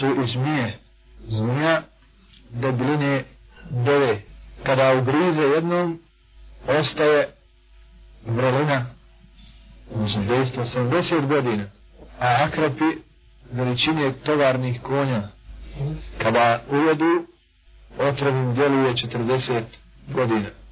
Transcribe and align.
su 0.00 0.06
i 0.24 0.26
zmije, 0.26 0.78
zmija 1.28 1.82
debljine 2.50 3.24
dove. 3.70 4.22
Kada 4.62 4.94
ugrize 4.94 5.42
jednom, 5.42 5.98
ostaje 6.68 7.28
vrelina, 8.26 8.86
znači 9.96 10.18
dejstvo 10.28 10.64
70 10.64 11.26
godina, 11.26 11.64
a 12.20 12.44
akrapi 12.44 12.84
veličine 13.52 14.12
tovarnih 14.12 14.82
konja. 14.82 15.28
Kada 16.18 16.62
ujedu, 16.70 17.26
otrovim 17.98 18.54
djeluje 18.54 18.92
40 18.92 19.62
godina. 20.08 20.48